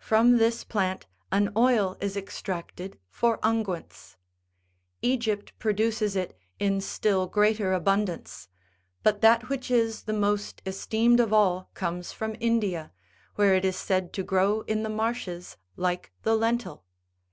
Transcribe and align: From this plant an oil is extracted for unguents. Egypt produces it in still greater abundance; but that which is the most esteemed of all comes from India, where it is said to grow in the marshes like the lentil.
From 0.00 0.38
this 0.38 0.64
plant 0.64 1.06
an 1.30 1.52
oil 1.56 1.96
is 2.00 2.16
extracted 2.16 2.98
for 3.08 3.38
unguents. 3.44 4.16
Egypt 5.02 5.56
produces 5.60 6.16
it 6.16 6.36
in 6.58 6.80
still 6.80 7.28
greater 7.28 7.72
abundance; 7.72 8.48
but 9.04 9.20
that 9.20 9.48
which 9.48 9.70
is 9.70 10.02
the 10.02 10.12
most 10.12 10.62
esteemed 10.66 11.20
of 11.20 11.32
all 11.32 11.70
comes 11.74 12.10
from 12.10 12.34
India, 12.40 12.90
where 13.36 13.54
it 13.54 13.64
is 13.64 13.76
said 13.76 14.12
to 14.14 14.24
grow 14.24 14.62
in 14.62 14.82
the 14.82 14.88
marshes 14.90 15.56
like 15.76 16.10
the 16.24 16.34
lentil. 16.34 16.84